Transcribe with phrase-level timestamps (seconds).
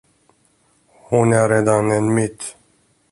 [1.09, 2.55] Hon är redan en myt.